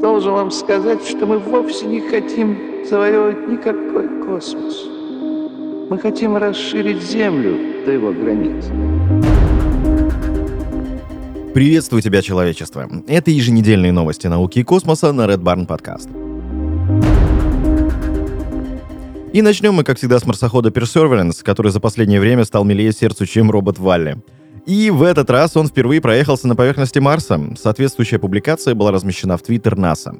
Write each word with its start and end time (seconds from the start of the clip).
Должен 0.00 0.32
вам 0.32 0.50
сказать, 0.50 1.02
что 1.06 1.24
мы 1.24 1.38
вовсе 1.38 1.86
не 1.86 2.00
хотим 2.00 2.84
завоевывать 2.88 3.48
никакой 3.48 4.08
космос. 4.24 4.84
Мы 5.88 5.98
хотим 5.98 6.36
расширить 6.36 7.02
Землю 7.02 7.84
до 7.86 7.92
его 7.92 8.12
границ. 8.12 8.66
Приветствую 11.54 12.02
тебя, 12.02 12.20
человечество. 12.20 12.86
Это 13.08 13.30
еженедельные 13.30 13.92
новости 13.92 14.26
науки 14.26 14.58
и 14.58 14.64
космоса 14.64 15.12
на 15.12 15.22
Red 15.22 15.38
Barn 15.38 15.66
Podcast. 15.66 16.10
И 19.32 19.40
начнем 19.40 19.74
мы, 19.74 19.84
как 19.84 19.96
всегда, 19.96 20.18
с 20.18 20.26
марсохода 20.26 20.68
Perseverance, 20.68 21.42
который 21.42 21.72
за 21.72 21.80
последнее 21.80 22.20
время 22.20 22.44
стал 22.44 22.64
милее 22.64 22.92
сердцу, 22.92 23.24
чем 23.24 23.50
робот 23.50 23.78
Валли. 23.78 24.18
И 24.66 24.90
в 24.90 25.04
этот 25.04 25.30
раз 25.30 25.56
он 25.56 25.68
впервые 25.68 26.00
проехался 26.00 26.48
на 26.48 26.56
поверхности 26.56 26.98
Марса. 26.98 27.40
Соответствующая 27.56 28.18
публикация 28.18 28.74
была 28.74 28.90
размещена 28.90 29.36
в 29.36 29.42
Твиттер 29.42 29.76
НАСА. 29.76 30.16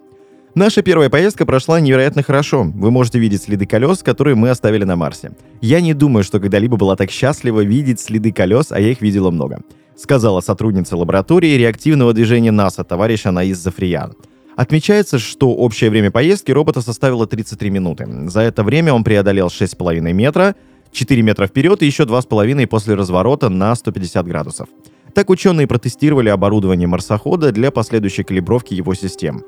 Наша 0.55 0.83
первая 0.83 1.11
поездка 1.11 1.45
прошла 1.45 1.81
невероятно 1.81 2.23
хорошо. 2.23 2.63
Вы 2.63 2.91
можете 2.93 3.19
видеть 3.19 3.43
следы 3.43 3.67
колес, 3.67 4.05
которые 4.05 4.37
мы 4.37 4.49
оставили 4.51 4.85
на 4.85 4.95
Марсе. 4.97 5.33
Я 5.61 5.81
не 5.81 5.95
думаю, 5.95 6.23
что 6.23 6.39
когда-либо 6.39 6.77
была 6.77 6.95
так 6.97 7.11
счастлива 7.11 7.63
видеть 7.63 8.01
следы 8.01 8.33
колес, 8.33 8.69
а 8.71 8.81
я 8.81 8.91
их 8.91 9.03
видела 9.03 9.31
много. 9.31 9.61
Сказала 9.97 10.41
сотрудница 10.41 10.97
лаборатории 10.97 11.59
реактивного 11.59 12.13
движения 12.13 12.53
НАСА, 12.53 12.85
товарищ 12.85 13.27
Анаис 13.27 13.59
Зафриян. 13.59 14.15
Отмечается, 14.57 15.19
что 15.19 15.53
общее 15.53 15.91
время 15.91 16.11
поездки 16.11 16.53
робота 16.53 16.81
составило 16.81 17.27
33 17.27 17.69
минуты. 17.69 18.09
За 18.31 18.41
это 18.41 18.63
время 18.63 18.95
он 18.95 19.05
преодолел 19.05 19.49
6,5 19.49 20.01
метра, 20.13 20.55
4 20.97 21.23
метра 21.23 21.47
вперед 21.47 21.83
и 21.83 21.87
еще 21.87 22.05
2,5 22.05 22.67
после 22.67 22.95
разворота 22.95 23.49
на 23.49 23.75
150 23.75 24.27
градусов. 24.27 24.69
Так 25.15 25.31
ученые 25.31 25.67
протестировали 25.67 26.29
оборудование 26.31 26.89
марсохода 26.89 27.53
для 27.53 27.71
последующей 27.71 28.23
калибровки 28.23 28.75
его 28.75 28.95
систем. 28.95 29.45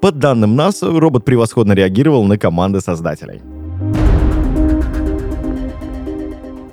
По 0.00 0.12
данным 0.12 0.54
НАСА, 0.54 0.90
робот 0.90 1.24
превосходно 1.24 1.72
реагировал 1.72 2.24
на 2.24 2.38
команды 2.38 2.80
создателей. 2.80 3.40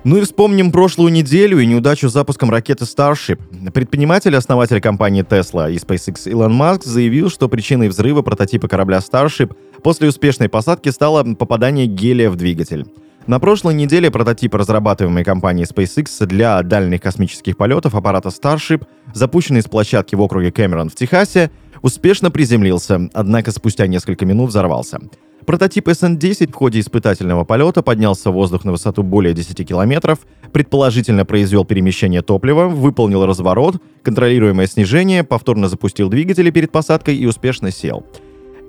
Ну 0.06 0.17
и 0.17 0.22
вспомним 0.22 0.72
прошлую 0.72 1.11
неделю 1.11 1.59
и 1.59 1.66
неудачу 1.66 2.09
с 2.09 2.14
запуском 2.14 2.50
ракеты 2.50 2.86
Starship. 2.86 3.39
Предприниматель, 3.72 4.36
основатель 4.36 4.81
компании 4.81 5.23
Tesla 5.23 5.72
и 5.72 5.76
SpaceX 5.76 6.30
Илон 6.30 6.54
Маск 6.54 6.86
заявил, 6.86 7.30
что 7.30 7.50
причиной 7.50 7.89
взрыва 7.89 8.22
прототипа 8.22 8.67
корабля 8.67 9.00
Starship 9.00 9.56
после 9.83 10.08
успешной 10.08 10.50
посадки 10.50 10.89
стало 10.89 11.23
попадание 11.36 11.86
гелия 11.86 12.30
в 12.30 12.38
двигатель. 12.38 12.86
На 13.30 13.40
прошлой 13.40 13.76
неделе 13.76 14.10
прототип 14.10 14.56
разрабатываемой 14.56 15.24
компанией 15.24 15.68
SpaceX 15.68 16.26
для 16.26 16.64
дальних 16.64 17.00
космических 17.00 17.58
полетов 17.58 17.94
аппарата 17.94 18.30
Starship, 18.30 18.88
запущенный 19.14 19.62
с 19.62 19.66
площадки 19.66 20.16
в 20.16 20.22
округе 20.22 20.52
Кэмерон 20.52 20.90
в 20.90 20.96
Техасе, 20.96 21.52
успешно 21.84 22.32
приземлился, 22.32 23.08
однако 23.14 23.52
спустя 23.52 23.86
несколько 23.86 24.26
минут 24.26 24.50
взорвался. 24.50 25.00
Прототип 25.46 25.90
SN-10 25.90 26.52
в 26.52 26.56
ходе 26.56 26.80
испытательного 26.80 27.44
полета 27.44 27.84
поднялся 27.84 28.32
в 28.32 28.34
воздух 28.34 28.66
на 28.66 28.72
высоту 28.72 29.04
более 29.04 29.36
10 29.36 29.68
километров, 29.68 30.22
предположительно 30.52 31.24
произвел 31.24 31.66
перемещение 31.66 32.24
топлива, 32.24 32.66
выполнил 32.66 33.28
разворот, 33.28 33.76
контролируемое 34.02 34.66
снижение, 34.66 35.24
повторно 35.24 35.70
запустил 35.70 36.10
двигатели 36.10 36.50
перед 36.50 36.72
посадкой 36.72 37.16
и 37.16 37.28
успешно 37.28 37.70
сел. 37.70 38.04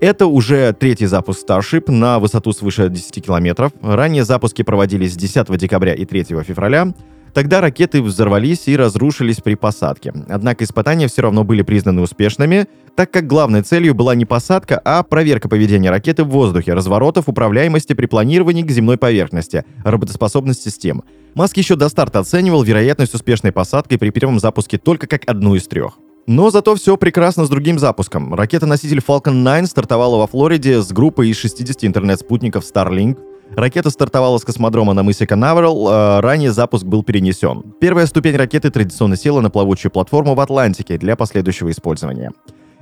Это 0.01 0.27
уже 0.27 0.73
третий 0.73 1.05
запуск 1.05 1.47
Starship 1.47 1.91
на 1.91 2.19
высоту 2.19 2.55
свыше 2.55 2.89
10 2.89 3.23
километров. 3.23 3.73
Ранее 3.83 4.25
запуски 4.25 4.63
проводились 4.63 5.15
10 5.15 5.55
декабря 5.59 5.93
и 5.93 6.07
3 6.07 6.25
февраля. 6.43 6.95
Тогда 7.35 7.61
ракеты 7.61 8.01
взорвались 8.01 8.67
и 8.67 8.77
разрушились 8.77 9.43
при 9.43 9.57
посадке. 9.57 10.15
Однако 10.31 10.65
испытания 10.65 11.07
все 11.07 11.21
равно 11.21 11.45
были 11.45 11.61
признаны 11.61 12.01
успешными, 12.01 12.67
так 12.97 13.11
как 13.11 13.27
главной 13.27 13.61
целью 13.63 13.95
была 13.95 14.15
не 14.15 14.25
посадка, 14.25 14.81
а 14.83 15.03
проверка 15.03 15.51
поведения 15.51 15.91
ракеты 15.91 16.25
в 16.25 16.29
воздухе, 16.29 16.73
разворотов, 16.73 17.29
управляемости 17.29 17.93
при 17.93 18.07
планировании 18.07 18.63
к 18.63 18.71
земной 18.71 18.97
поверхности, 18.97 19.65
работоспособность 19.85 20.63
систем. 20.63 21.05
Маск 21.35 21.59
еще 21.59 21.77
до 21.77 21.91
старта 21.91 22.21
оценивал 22.21 22.63
вероятность 22.63 23.15
успешной 23.15 23.53
посадки 23.53 23.99
при 23.99 24.09
первом 24.09 24.41
запуске 24.41 24.79
только 24.79 25.07
как 25.07 25.23
одну 25.27 25.55
из 25.55 25.69
трех. 25.69 25.99
Но 26.27 26.51
зато 26.51 26.75
все 26.75 26.97
прекрасно 26.97 27.45
с 27.45 27.49
другим 27.49 27.79
запуском. 27.79 28.35
Ракета-носитель 28.35 29.01
Falcon 29.07 29.43
9 29.43 29.69
стартовала 29.69 30.17
во 30.17 30.27
Флориде 30.27 30.83
с 30.83 30.93
группой 30.93 31.31
из 31.31 31.37
60 31.37 31.85
интернет-спутников 31.85 32.65
Starlink, 32.65 33.19
Ракета 33.57 33.91
стартовала 33.91 34.39
с 34.39 34.45
космодрома 34.45 34.93
на 34.93 35.03
мысе 35.03 35.27
Канаверал, 35.27 35.89
э, 35.89 36.21
ранее 36.21 36.53
запуск 36.53 36.85
был 36.85 37.03
перенесен. 37.03 37.75
Первая 37.81 38.07
ступень 38.07 38.37
ракеты 38.37 38.71
традиционно 38.71 39.17
села 39.17 39.41
на 39.41 39.51
плавучую 39.51 39.91
платформу 39.91 40.35
в 40.35 40.41
Атлантике 40.41 40.99
для 40.99 41.17
последующего 41.17 41.71
использования. 41.71 42.31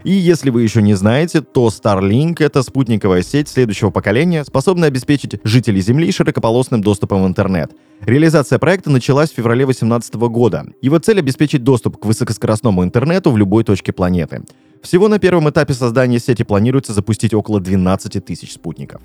И 0.08 0.12
если 0.12 0.48
вы 0.48 0.62
еще 0.62 0.80
не 0.80 0.94
знаете, 0.94 1.42
то 1.42 1.68
Starlink— 1.68 2.36
это 2.38 2.62
спутниковая 2.62 3.20
сеть 3.20 3.46
следующего 3.46 3.90
поколения, 3.90 4.42
способная 4.42 4.88
обеспечить 4.88 5.38
жителей 5.44 5.82
Земли 5.82 6.10
широкополосным 6.10 6.80
доступом 6.80 7.24
в 7.24 7.26
интернет. 7.26 7.72
Реализация 8.00 8.58
проекта 8.58 8.88
началась 8.88 9.30
в 9.30 9.34
феврале 9.34 9.66
2018 9.66 10.14
года. 10.30 10.64
Его 10.80 10.98
цель— 10.98 11.18
обеспечить 11.20 11.62
доступ 11.62 11.98
к 11.98 12.06
высокоскоростному 12.06 12.84
интернету 12.84 13.30
в 13.30 13.36
любой 13.36 13.64
точке 13.64 13.92
планеты. 13.92 14.44
Всего 14.80 15.08
на 15.08 15.18
первом 15.18 15.50
этапе 15.50 15.74
создания 15.74 16.18
сети 16.18 16.42
планируется 16.42 16.94
запустить 16.94 17.34
около 17.34 17.60
12 17.60 18.24
тысяч 18.24 18.54
спутников. 18.54 19.02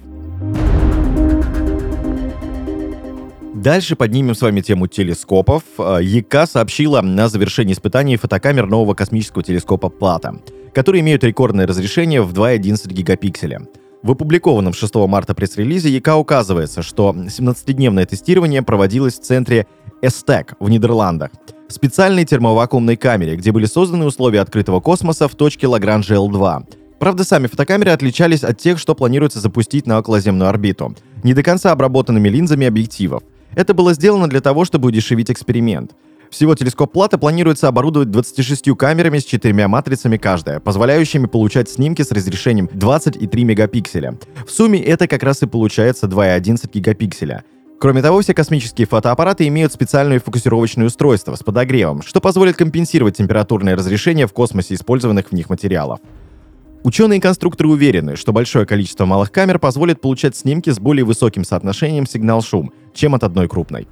Дальше 3.54 3.98
поднимем 3.98 4.36
с 4.36 4.42
вами 4.42 4.62
тему 4.62 4.88
телескопов. 4.88 5.64
Э, 5.78 6.00
ЕК 6.02 6.48
сообщила 6.50 7.00
о 7.00 7.28
завершении 7.28 7.74
испытаний 7.74 8.16
фотокамер 8.16 8.68
нового 8.68 8.94
космического 8.94 9.44
телескопа 9.44 9.90
Плата, 9.90 10.36
которые 10.74 11.02
имеют 11.02 11.24
рекордное 11.24 11.68
разрешение 11.68 12.22
в 12.22 12.34
2,11 12.34 12.92
гигапикселя. 12.92 13.62
В 14.02 14.12
опубликованном 14.12 14.74
6 14.74 14.96
марта 15.08 15.34
пресс-релизе 15.34 15.90
ЕК 15.90 16.10
указывается, 16.18 16.82
что 16.82 17.16
17-дневное 17.16 18.06
тестирование 18.06 18.62
проводилось 18.62 19.18
в 19.18 19.22
центре 19.22 19.66
ESTEC 20.02 20.56
в 20.60 20.70
Нидерландах, 20.70 21.32
специальной 21.70 22.26
термовакуумной 22.26 22.98
камере, 22.98 23.38
где 23.38 23.54
были 23.54 23.66
созданы 23.66 24.06
условия 24.06 24.42
открытого 24.42 24.82
космоса 24.82 25.30
в 25.30 25.36
точке 25.36 25.68
Лагранжа 25.68 26.16
L2. 26.16 26.66
Правда, 27.00 27.24
сами 27.24 27.48
фотокамеры 27.48 27.92
отличались 27.92 28.44
от 28.44 28.58
тех, 28.58 28.78
что 28.78 28.96
планируется 28.96 29.40
запустить 29.40 29.88
на 29.88 30.00
околоземную 30.00 30.50
орбиту, 30.50 30.96
не 31.24 31.34
до 31.34 31.44
конца 31.44 31.72
обработанными 31.72 32.28
линзами 32.28 32.68
объективов. 32.68 33.24
Это 33.56 33.74
было 33.74 33.94
сделано 33.94 34.28
для 34.28 34.42
того, 34.42 34.66
чтобы 34.66 34.88
удешевить 34.88 35.32
эксперимент. 35.32 35.92
Всего 36.34 36.56
телескоп 36.56 36.92
Плата 36.92 37.20
планируется 37.20 37.68
оборудовать 37.68 38.10
26 38.10 38.76
камерами 38.76 39.20
с 39.20 39.24
четырьмя 39.24 39.68
матрицами 39.68 40.18
каждая, 40.18 40.60
позволяющими 40.60 41.28
получать 41.28 41.70
снимки 41.70 42.02
с 42.02 42.12
разрешением 42.12 42.68
23 42.74 43.44
мегапикселя. 43.44 44.18
В 44.48 44.50
сумме 44.50 44.82
это 44.82 45.08
как 45.08 45.22
раз 45.22 45.44
и 45.44 45.46
получается 45.46 46.08
2,11 46.08 46.72
гигапикселя. 46.74 47.44
Кроме 47.80 48.02
того, 48.02 48.20
все 48.22 48.34
космические 48.34 48.88
фотоаппараты 48.88 49.48
имеют 49.48 49.74
специальное 49.74 50.20
фокусировочное 50.20 50.88
устройство 50.88 51.36
с 51.36 51.44
подогревом, 51.44 52.02
что 52.02 52.20
позволит 52.20 52.56
компенсировать 52.56 53.16
температурное 53.16 53.76
разрешение 53.76 54.26
в 54.26 54.34
космосе 54.34 54.74
использованных 54.74 55.28
в 55.28 55.34
них 55.34 55.52
материалов. 55.52 56.00
Ученые 56.84 57.20
и 57.20 57.22
конструкторы 57.22 57.70
уверены, 57.70 58.16
что 58.16 58.34
большое 58.34 58.66
количество 58.66 59.06
малых 59.06 59.32
камер 59.32 59.60
позволит 59.60 60.02
получать 60.02 60.36
снимки 60.36 60.72
с 60.72 60.80
более 60.80 61.06
высоким 61.06 61.44
соотношением 61.44 62.08
сигнал-шум, 62.08 62.74
чем 62.96 63.14
от 63.14 63.24
одной 63.24 63.48
крупной. 63.48 63.88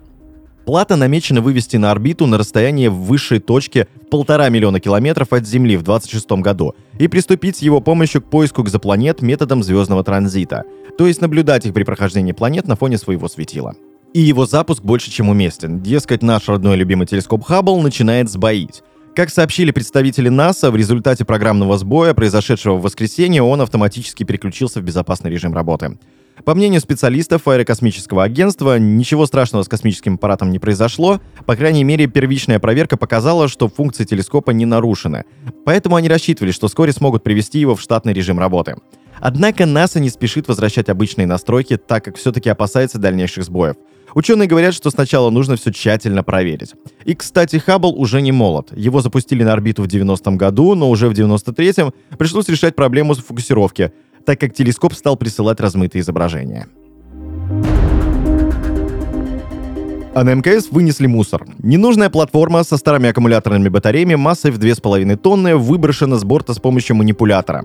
Плата 0.65 0.95
намечена 0.95 1.41
вывести 1.41 1.77
на 1.77 1.91
орбиту 1.91 2.27
на 2.27 2.37
расстояние 2.37 2.89
высшей 2.89 3.39
точке 3.39 3.87
полтора 4.11 4.49
миллиона 4.49 4.79
километров 4.79 5.33
от 5.33 5.47
Земли 5.47 5.75
в 5.75 5.83
2026 5.83 6.31
году 6.43 6.75
и 6.99 7.07
приступить 7.07 7.57
с 7.57 7.61
его 7.61 7.81
помощью 7.81 8.21
к 8.21 8.29
поиску 8.29 8.61
экзопланет 8.61 9.21
методом 9.21 9.63
звездного 9.63 10.03
транзита, 10.03 10.63
то 10.97 11.07
есть 11.07 11.19
наблюдать 11.19 11.65
их 11.65 11.73
при 11.73 11.83
прохождении 11.83 12.31
планет 12.31 12.67
на 12.67 12.75
фоне 12.75 12.97
своего 12.97 13.27
светила. 13.27 13.73
И 14.13 14.19
его 14.19 14.45
запуск 14.45 14.83
больше 14.83 15.09
чем 15.09 15.29
уместен. 15.29 15.79
Дескать, 15.79 16.21
наш 16.21 16.47
родной 16.47 16.75
любимый 16.75 17.07
телескоп 17.07 17.43
Хаббл 17.43 17.81
начинает 17.81 18.29
сбоить. 18.29 18.83
Как 19.15 19.29
сообщили 19.29 19.71
представители 19.71 20.29
НАСА, 20.29 20.69
в 20.69 20.75
результате 20.75 21.25
программного 21.25 21.77
сбоя, 21.77 22.13
произошедшего 22.13 22.75
в 22.75 22.81
воскресенье, 22.81 23.41
он 23.41 23.61
автоматически 23.61 24.23
переключился 24.23 24.79
в 24.79 24.83
безопасный 24.83 25.31
режим 25.31 25.53
работы. 25.53 25.97
По 26.45 26.55
мнению 26.55 26.81
специалистов 26.81 27.47
аэрокосмического 27.47 28.23
агентства, 28.23 28.79
ничего 28.79 29.25
страшного 29.25 29.63
с 29.63 29.67
космическим 29.67 30.15
аппаратом 30.15 30.51
не 30.51 30.59
произошло, 30.59 31.21
по 31.45 31.55
крайней 31.55 31.83
мере, 31.83 32.07
первичная 32.07 32.59
проверка 32.59 32.97
показала, 32.97 33.47
что 33.47 33.67
функции 33.67 34.05
телескопа 34.05 34.51
не 34.51 34.65
нарушены. 34.65 35.25
Поэтому 35.65 35.97
они 35.97 36.09
рассчитывали, 36.09 36.51
что 36.51 36.67
вскоре 36.67 36.93
смогут 36.93 37.23
привести 37.23 37.59
его 37.59 37.75
в 37.75 37.81
штатный 37.81 38.13
режим 38.13 38.39
работы. 38.39 38.75
Однако 39.19 39.67
НАСА 39.67 39.99
не 39.99 40.09
спешит 40.09 40.47
возвращать 40.47 40.89
обычные 40.89 41.27
настройки, 41.27 41.77
так 41.77 42.03
как 42.03 42.17
все-таки 42.17 42.49
опасается 42.49 42.97
дальнейших 42.97 43.43
сбоев. 43.43 43.75
Ученые 44.15 44.47
говорят, 44.47 44.73
что 44.73 44.89
сначала 44.89 45.29
нужно 45.29 45.55
все 45.55 45.71
тщательно 45.71 46.23
проверить. 46.23 46.73
И, 47.05 47.15
кстати, 47.15 47.57
Хаббл 47.57 47.93
уже 47.97 48.21
не 48.21 48.31
молод. 48.31 48.69
Его 48.75 49.01
запустили 49.01 49.43
на 49.43 49.53
орбиту 49.53 49.83
в 49.83 49.87
90-м 49.87 50.37
году, 50.37 50.75
но 50.75 50.89
уже 50.89 51.07
в 51.07 51.13
93-м 51.13 51.93
пришлось 52.17 52.49
решать 52.49 52.75
проблему 52.75 53.13
фокусировки, 53.13 53.93
так 54.25 54.39
как 54.39 54.53
телескоп 54.53 54.93
стал 54.93 55.17
присылать 55.17 55.59
размытые 55.59 56.01
изображения. 56.01 56.67
А 60.13 60.23
на 60.25 60.35
МКС 60.35 60.69
вынесли 60.71 61.07
мусор. 61.07 61.45
Ненужная 61.59 62.09
платформа 62.09 62.63
со 62.63 62.75
старыми 62.75 63.09
аккумуляторными 63.09 63.69
батареями 63.69 64.15
массой 64.15 64.51
в 64.51 64.59
2,5 64.59 65.15
тонны 65.15 65.55
выброшена 65.55 66.17
с 66.17 66.25
борта 66.25 66.53
с 66.53 66.59
помощью 66.59 66.97
манипулятора. 66.97 67.63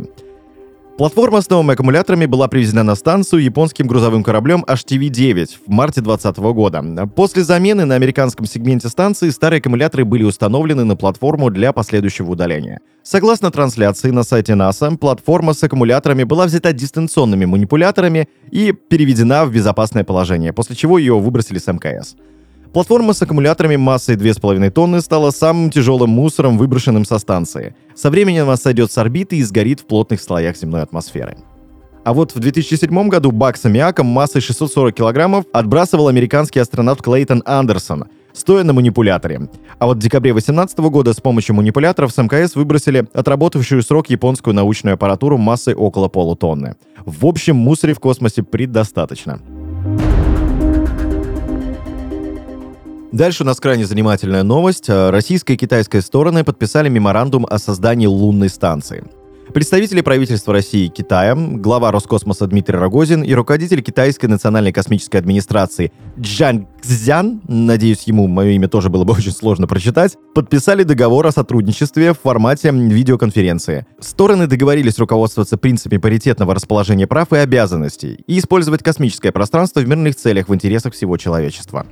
Платформа 0.97 1.43
с 1.43 1.51
новыми 1.51 1.75
аккумуляторами 1.75 2.25
была 2.25 2.49
привезена 2.49 2.83
на 2.83 2.95
станцию 2.95 3.43
японским 3.43 3.87
грузовым 3.87 4.25
кораблем 4.25 4.65
HTV-9 4.67 5.47
в 5.67 5.71
марте 5.71 6.01
2020 6.01 6.39
года. 6.55 7.07
После 7.15 7.45
замены 7.45 7.85
на 7.85 7.97
американском 7.97 8.47
сегменте 8.47 8.89
станции 8.89 9.29
старые 9.29 9.59
аккумуляторы 9.59 10.07
были 10.07 10.23
установлены 10.23 10.85
на 10.85 10.97
платформу 10.97 11.51
для 11.51 11.75
последующего 11.75 12.31
удаления. 12.31 12.81
Согласно 13.03 13.51
трансляции 13.51 14.11
на 14.11 14.23
сайте 14.23 14.55
НАСА, 14.55 14.93
платформа 14.93 15.53
с 15.53 15.63
аккумуляторами 15.63 16.25
была 16.25 16.47
взята 16.47 16.73
дистанционными 16.73 17.45
манипуляторами 17.45 18.31
и 18.51 18.73
переведена 18.73 19.45
в 19.45 19.53
безопасное 19.53 20.03
положение, 20.03 20.55
после 20.55 20.77
чего 20.77 20.97
ее 20.97 21.19
выбросили 21.19 21.59
с 21.59 21.71
МКС. 21.71 22.17
Платформа 22.77 23.15
с 23.15 23.23
аккумуляторами 23.23 23.77
массой 23.77 24.17
2,5 24.17 24.69
тонны 24.69 25.01
стала 25.01 25.31
самым 25.31 25.71
тяжелым 25.71 26.11
мусором, 26.11 26.59
выброшенным 26.59 27.07
со 27.07 27.19
станции. 27.19 27.75
Со 27.95 28.11
временем 28.11 28.43
она 28.43 28.59
сойдет 28.59 28.93
с 28.93 28.99
орбиты 28.99 29.37
и 29.37 29.43
сгорит 29.43 29.81
в 29.81 29.87
плотных 29.87 30.21
слоях 30.21 30.59
земной 30.59 30.83
атмосферы. 30.83 31.39
А 32.05 32.13
вот 32.13 32.35
в 32.35 32.39
2007 32.39 33.09
году 33.09 33.31
бак 33.31 33.57
с 33.57 33.65
аммиаком 33.65 34.05
массой 34.09 34.43
640 34.43 34.95
килограммов 34.95 35.47
отбрасывал 35.55 36.09
американский 36.09 36.59
астронавт 36.59 37.01
Клейтон 37.01 37.43
Андерсон, 37.47 38.09
стоя 38.35 38.63
на 38.63 38.75
манипуляторе. 38.75 39.49
А 39.79 39.87
вот 39.87 39.97
в 39.97 40.01
декабре 40.01 40.35
2018 40.35 40.79
года 40.81 41.15
с 41.15 41.21
помощью 41.23 41.55
манипуляторов 41.55 42.13
с 42.13 42.23
МКС 42.23 42.57
выбросили 42.57 43.09
отработавшую 43.15 43.83
срок 43.83 44.11
японскую 44.11 44.53
научную 44.53 44.97
аппаратуру 44.97 45.39
массой 45.39 45.73
около 45.73 46.09
полутонны. 46.09 46.77
В 47.07 47.25
общем, 47.25 47.57
мусоре 47.57 47.95
в 47.95 48.01
космосе 48.01 48.43
предостаточно. 48.43 49.41
Дальше 53.17 53.45
у 53.45 53.47
нас 53.47 53.59
крайне 53.61 53.87
занимательная 53.87 54.43
новость. 54.43 54.91
Э, 54.91 55.09
российская 55.09 55.55
и 55.55 55.57
китайская 55.57 56.03
стороны 56.03 56.45
подписали 56.45 56.91
меморандум 56.91 57.47
о 57.49 57.59
создании 57.59 58.05
лунной 58.05 58.51
станции. 58.51 59.05
Представители 59.55 60.03
правительства 60.03 60.53
России 60.53 60.85
и 60.85 60.89
Китая, 60.91 61.35
глава 61.35 61.93
Роскосмоса 61.93 62.47
Дмитрий 62.47 62.77
Рогозин 62.77 63.23
и 63.23 63.33
руководитель 63.33 63.81
Китайской 63.81 64.27
национальной 64.27 64.71
космической 64.71 65.17
администрации 65.17 65.93
Джан 66.21 66.69
Цзян, 66.83 67.41
надеюсь, 67.49 68.03
ему 68.03 68.27
мое 68.27 68.51
имя 68.51 68.69
тоже 68.69 68.91
было 68.91 69.05
бы 69.05 69.15
очень 69.17 69.33
сложно 69.33 69.67
прочитать, 69.67 70.19
подписали 70.35 70.83
договор 70.83 71.27
о 71.27 71.33
сотрудничестве 71.33 72.13
в 72.13 72.19
формате 72.19 72.71
видеоконференции. 72.71 73.87
Стороны 73.99 74.47
договорились 74.47 74.99
руководствоваться 74.99 75.57
принципами 75.57 75.99
паритетного 75.99 76.55
расположения 76.55 77.07
прав 77.07 77.33
и 77.33 77.37
обязанностей 77.37 78.23
и 78.27 78.39
использовать 78.39 78.83
космическое 78.83 79.33
пространство 79.33 79.81
в 79.81 79.89
мирных 79.89 80.17
целях 80.17 80.51
в 80.51 80.55
интересах 80.55 80.93
всего 80.93 81.17
человечества. 81.17 81.87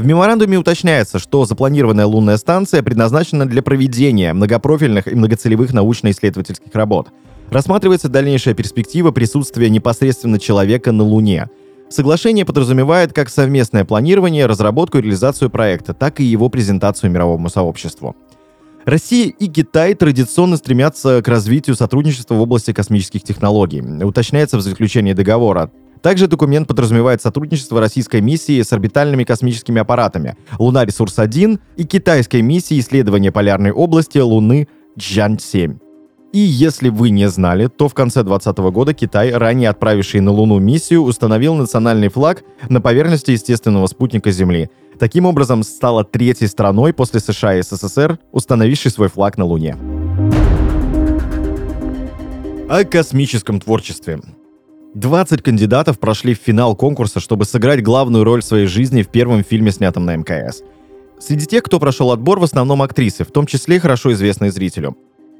В 0.00 0.06
меморандуме 0.06 0.56
уточняется, 0.56 1.18
что 1.18 1.44
запланированная 1.44 2.06
лунная 2.06 2.38
станция 2.38 2.82
предназначена 2.82 3.44
для 3.44 3.62
проведения 3.62 4.32
многопрофильных 4.32 5.06
и 5.06 5.14
многоцелевых 5.14 5.74
научно-исследовательских 5.74 6.74
работ. 6.74 7.08
Рассматривается 7.50 8.08
дальнейшая 8.08 8.54
перспектива 8.54 9.10
присутствия 9.10 9.68
непосредственно 9.68 10.38
человека 10.38 10.90
на 10.92 11.04
Луне. 11.04 11.50
Соглашение 11.90 12.46
подразумевает 12.46 13.12
как 13.12 13.28
совместное 13.28 13.84
планирование, 13.84 14.46
разработку 14.46 14.96
и 14.96 15.02
реализацию 15.02 15.50
проекта, 15.50 15.92
так 15.92 16.18
и 16.20 16.24
его 16.24 16.48
презентацию 16.48 17.10
мировому 17.10 17.50
сообществу. 17.50 18.16
Россия 18.86 19.26
и 19.28 19.48
Китай 19.48 19.92
традиционно 19.92 20.56
стремятся 20.56 21.20
к 21.20 21.28
развитию 21.28 21.76
сотрудничества 21.76 22.36
в 22.36 22.40
области 22.40 22.72
космических 22.72 23.22
технологий. 23.22 23.82
Уточняется 24.02 24.56
в 24.56 24.62
заключении 24.62 25.12
договора. 25.12 25.70
Также 26.02 26.28
документ 26.28 26.66
подразумевает 26.66 27.20
сотрудничество 27.20 27.80
российской 27.80 28.20
миссии 28.20 28.62
с 28.62 28.72
орбитальными 28.72 29.24
космическими 29.24 29.80
аппаратами 29.80 30.36
«Лунаресурс-1» 30.58 31.60
и 31.76 31.84
китайской 31.84 32.42
миссии 32.42 32.80
исследования 32.80 33.32
полярной 33.32 33.70
области 33.70 34.18
Луны 34.18 34.68
Джан-7. 34.98 35.78
И 36.32 36.38
если 36.38 36.90
вы 36.90 37.10
не 37.10 37.28
знали, 37.28 37.66
то 37.66 37.88
в 37.88 37.94
конце 37.94 38.22
2020 38.22 38.72
года 38.72 38.94
Китай, 38.94 39.32
ранее 39.32 39.68
отправивший 39.68 40.20
на 40.20 40.30
Луну 40.30 40.60
миссию, 40.60 41.02
установил 41.02 41.54
национальный 41.54 42.08
флаг 42.08 42.44
на 42.68 42.80
поверхности 42.80 43.32
естественного 43.32 43.86
спутника 43.88 44.30
Земли. 44.30 44.70
Таким 44.98 45.26
образом, 45.26 45.64
стала 45.64 46.04
третьей 46.04 46.46
страной 46.46 46.92
после 46.92 47.18
США 47.20 47.56
и 47.56 47.62
СССР, 47.62 48.20
установившей 48.30 48.92
свой 48.92 49.08
флаг 49.08 49.38
на 49.38 49.44
Луне. 49.44 49.76
О 52.68 52.84
космическом 52.84 53.60
творчестве. 53.60 54.20
20 54.94 55.42
кандидатов 55.42 56.00
прошли 56.00 56.34
в 56.34 56.38
финал 56.38 56.74
конкурса, 56.74 57.20
чтобы 57.20 57.44
сыграть 57.44 57.82
главную 57.82 58.24
роль 58.24 58.42
в 58.42 58.44
своей 58.44 58.66
жизни 58.66 59.02
в 59.02 59.08
первом 59.08 59.44
фильме, 59.44 59.70
снятом 59.70 60.04
на 60.04 60.16
МКС. 60.16 60.62
Среди 61.20 61.46
тех, 61.46 61.62
кто 61.62 61.78
прошел 61.78 62.10
отбор, 62.10 62.40
в 62.40 62.44
основном 62.44 62.82
актрисы, 62.82 63.24
в 63.24 63.30
том 63.30 63.46
числе 63.46 63.78
хорошо 63.78 64.12
известные 64.12 64.50
зрителю. 64.50 64.96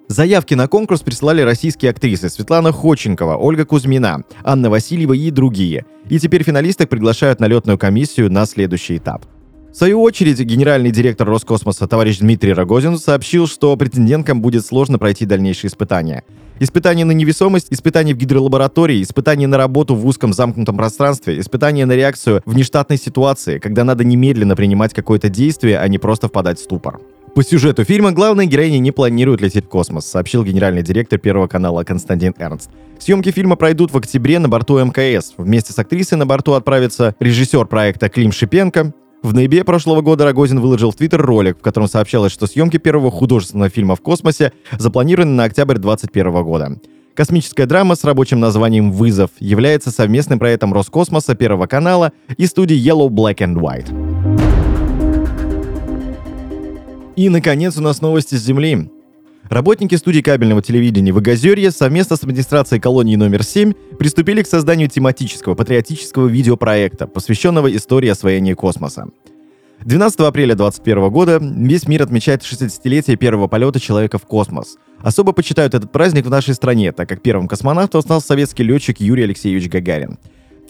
Заявки 0.06 0.55
на 0.55 0.69
конкурс 0.69 1.00
присылали 1.00 1.43
российские 1.43 1.91
актрисы 1.91 2.29
Светлана 2.29 2.73
Ходченкова, 2.73 3.37
Ольга 3.37 3.64
Кузьмина, 3.64 4.25
Анна 4.44 4.70
Васильева 4.70 5.14
и 5.14 5.31
другие. 5.31 5.85
И 6.08 6.19
теперь 6.19 6.43
финалисток 6.43 6.88
приглашают 6.88 7.41
на 7.41 7.46
летную 7.46 7.79
комиссию 7.79 8.31
на 8.31 8.46
следующий 8.46 8.99
этап. 8.99 9.25
В 9.73 9.76
свою 9.76 10.03
очередь, 10.03 10.41
генеральный 10.41 10.91
директор 10.91 11.29
Роскосмоса 11.29 11.87
товарищ 11.87 12.19
Дмитрий 12.19 12.53
Рогозин 12.53 12.99
сообщил, 12.99 13.46
что 13.46 13.76
претенденткам 13.76 14.43
будет 14.43 14.67
сложно 14.67 14.99
пройти 14.99 15.26
дальнейшие 15.26 15.69
испытания. 15.69 16.25
Испытания 16.62 17.07
на 17.07 17.12
невесомость, 17.12 17.69
испытания 17.71 18.12
в 18.12 18.19
гидролаборатории, 18.19 19.03
испытания 19.03 19.47
на 19.47 19.57
работу 19.57 19.95
в 19.95 20.07
узком 20.07 20.35
замкнутом 20.35 20.77
пространстве, 20.77 21.41
испытания 21.41 21.87
на 21.87 21.93
реакцию 21.93 22.43
в 22.45 22.55
нештатной 22.55 22.99
ситуации, 22.99 23.59
когда 23.59 23.83
надо 23.83 24.05
немедленно 24.05 24.55
принимать 24.55 24.93
какое-то 24.93 25.31
действие, 25.31 25.79
а 25.79 25.89
не 25.89 25.97
просто 25.97 26.29
впадать 26.29 26.59
в 26.59 26.62
ступор. 26.62 27.01
По 27.35 27.43
сюжету 27.43 27.85
фильма 27.85 28.12
главная 28.12 28.45
героиня 28.45 28.79
не 28.79 28.93
планирует 28.93 29.41
лететь 29.41 29.65
в 29.65 29.69
космос, 29.69 30.05
сообщил 30.05 30.45
генеральный 30.45 30.83
директор 30.83 31.19
Первого 31.19 31.47
канала 31.47 31.83
Константин 31.83 32.35
Эрнст. 32.39 32.69
Съемки 32.99 33.31
фильма 33.31 33.56
пройдут 33.56 33.91
в 33.91 33.97
октябре 33.97 34.39
на 34.39 34.51
борту 34.51 34.85
МКС. 34.85 35.33
Вместе 35.39 35.73
с 35.73 35.79
актрисой 35.79 36.19
на 36.19 36.27
борту 36.27 36.53
отправится 36.53 37.15
режиссер 37.21 37.65
проекта 37.69 38.11
Клим 38.11 38.33
Шипенко, 38.33 38.93
в 39.22 39.34
ноябре 39.34 39.64
прошлого 39.64 40.00
года 40.00 40.25
Рогозин 40.25 40.61
выложил 40.61 40.90
в 40.90 40.96
Твиттер 40.96 41.20
ролик, 41.20 41.58
в 41.58 41.62
котором 41.62 41.88
сообщалось, 41.88 42.32
что 42.32 42.46
съемки 42.46 42.78
первого 42.78 43.11
художественного 43.11 43.70
фильма 43.70 43.96
в 43.96 44.00
космосе 44.00 44.52
запланированы 44.78 45.32
на 45.32 45.44
октябрь 45.44 45.78
2021 45.78 46.43
года. 46.43 46.81
Космическая 47.14 47.67
драма 47.67 47.96
с 47.96 48.05
рабочим 48.05 48.40
названием 48.40 48.93
«Вызов» 48.93 49.31
является 49.40 49.90
совместным 49.90 50.38
проектом 50.38 50.72
Роскосмоса, 50.72 51.34
Первого 51.34 51.67
канала 51.67 52.12
и 52.38 52.46
студии 52.46 52.76
Yellow 52.76 53.08
Black 53.08 53.38
and 53.38 53.56
White. 53.56 53.93
И, 57.17 57.28
наконец, 57.28 57.76
у 57.76 57.82
нас 57.82 58.00
новости 58.00 58.37
с 58.37 58.43
Земли. 58.43 58.90
Работники 59.50 59.97
студии 59.97 60.20
кабельного 60.20 60.62
телевидения 60.62 61.12
в 61.12 61.20
совместно 61.73 62.15
с 62.15 62.22
администрацией 62.22 62.81
колонии 62.81 63.17
номер 63.17 63.43
7 63.43 63.72
приступили 63.98 64.44
к 64.44 64.46
созданию 64.46 64.89
тематического 64.89 65.56
патриотического 65.56 66.29
видеопроекта, 66.29 67.08
посвященного 67.08 67.75
истории 67.75 68.08
освоения 68.08 68.55
космоса. 68.55 69.08
12 69.81 70.20
апреля 70.20 70.55
2021 70.55 71.10
года 71.10 71.39
весь 71.43 71.89
мир 71.89 72.03
отмечает 72.03 72.43
60-летие 72.43 73.17
первого 73.17 73.48
полета 73.48 73.81
человека 73.81 74.19
в 74.19 74.22
космос. 74.22 74.77
Особо 75.01 75.32
почитают 75.32 75.75
этот 75.75 75.91
праздник 75.91 76.27
в 76.27 76.31
нашей 76.31 76.55
стране, 76.55 76.93
так 76.93 77.08
как 77.08 77.20
первым 77.20 77.48
космонавтом 77.48 78.03
стал 78.03 78.20
советский 78.20 78.63
летчик 78.63 79.01
Юрий 79.01 79.25
Алексеевич 79.25 79.69
Гагарин. 79.69 80.17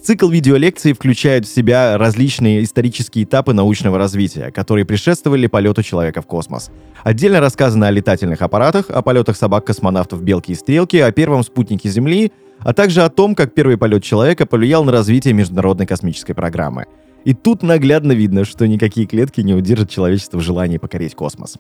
Цикл 0.03 0.31
видеолекций 0.31 0.95
включает 0.95 1.45
в 1.47 1.55
себя 1.55 1.99
различные 1.99 2.65
исторические 2.65 3.25
этапы 3.25 3.53
научного 3.53 3.99
развития, 3.99 4.51
которые 4.51 4.87
предшествовали 4.87 5.47
полету 5.47 5.83
человека 5.83 6.23
в 6.23 6.27
космос. 6.27 6.71
Отдельно 7.05 7.41
рассказано 7.41 7.87
о 7.87 7.91
летательных 7.91 8.41
аппаратах, 8.41 8.89
о 8.89 9.03
полетах 9.03 9.37
собак-космонавтов 9.37 10.23
«Белки 10.23 10.53
и 10.53 10.55
стрелки», 10.55 10.97
о 10.97 11.13
первом 11.13 11.43
спутнике 11.43 11.91
Земли, 11.91 12.33
а 12.61 12.73
также 12.73 13.03
о 13.03 13.11
том, 13.11 13.35
как 13.35 13.53
первый 13.53 13.77
полет 13.77 14.03
человека 14.03 14.47
повлиял 14.47 14.85
на 14.85 14.93
развитие 14.93 15.35
международной 15.35 15.87
космической 15.87 16.33
программы. 16.33 16.87
И 17.27 17.35
тут 17.35 17.63
наглядно 17.63 18.13
видно, 18.13 18.47
что 18.47 18.67
никакие 18.67 19.07
клетки 19.07 19.43
не 19.43 19.53
удержат 19.53 19.91
человечество 19.91 20.39
в 20.39 20.43
желании 20.43 20.79
покорить 20.79 21.15
космос. 21.15 21.59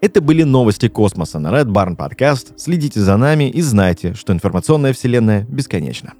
Это 0.00 0.20
были 0.20 0.44
новости 0.44 0.88
космоса 0.88 1.40
на 1.40 1.48
Red 1.48 1.66
Barn 1.66 1.96
Podcast. 1.96 2.52
Следите 2.58 3.00
за 3.00 3.16
нами 3.16 3.50
и 3.50 3.60
знайте, 3.60 4.14
что 4.14 4.32
информационная 4.32 4.92
вселенная 4.92 5.44
бесконечна. 5.48 6.12